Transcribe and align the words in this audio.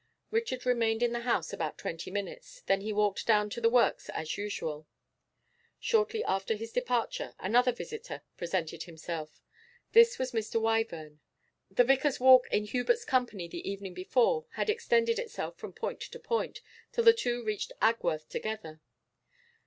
Richard 0.31 0.65
remained 0.65 1.03
in 1.03 1.11
the 1.13 1.19
house 1.19 1.53
about 1.53 1.77
twenty 1.77 2.09
minutes. 2.09 2.61
Then 2.65 2.81
he 2.81 2.91
walked 2.91 3.27
down 3.27 3.51
to 3.51 3.61
the 3.61 3.69
works 3.69 4.09
as 4.09 4.35
usual. 4.35 4.87
Shortly 5.79 6.23
after 6.23 6.55
his 6.55 6.71
departure 6.71 7.35
another 7.37 7.71
visitor 7.71 8.23
presented 8.35 8.85
himself. 8.85 9.43
This 9.91 10.17
was 10.17 10.31
Mr. 10.31 10.59
Wyvern. 10.59 11.19
The 11.69 11.83
vicar's 11.83 12.19
walk 12.19 12.47
in 12.51 12.65
Hubert's 12.65 13.05
company 13.05 13.47
the 13.47 13.69
evening 13.69 13.93
before 13.93 14.47
had 14.53 14.71
extended 14.71 15.19
itself 15.19 15.57
from 15.59 15.71
point 15.71 16.01
to 16.01 16.19
point, 16.19 16.61
till 16.91 17.03
the 17.03 17.13
two 17.13 17.43
reached 17.43 17.71
Agworth 17.79 18.27
together. 18.27 18.81